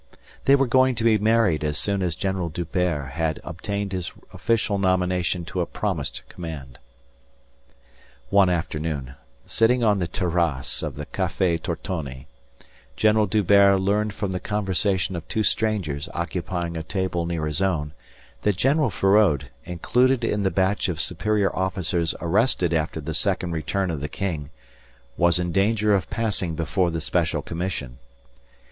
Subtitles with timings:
[0.45, 4.79] They were going to be married as soon as General D'Hubert had obtained his official
[4.79, 6.79] nomination to a promised command.
[8.31, 9.13] One afternoon,
[9.45, 12.25] sitting on the terrasse of the Café Tortoni,
[12.95, 17.93] General D'Hubert learned from the conversation of two strangers occupying a table near his own
[18.41, 23.91] that General Feraud, included in the batch of superior officers arrested after the second return
[23.91, 24.49] of the king,
[25.15, 27.99] was in danger of passing before the Special Commission.